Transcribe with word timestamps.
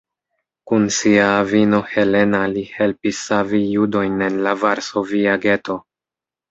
Kun 0.69 0.87
sia 0.95 1.27
avino 1.41 1.83
Helena 1.91 2.41
li 2.55 2.65
helpis 2.79 3.23
savi 3.29 3.63
judojn 3.77 4.29
el 4.31 4.43
la 4.49 4.59
Varsovia 4.67 5.41
geto. 5.49 5.83